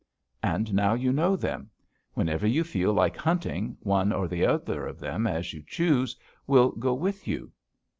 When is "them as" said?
4.99-5.53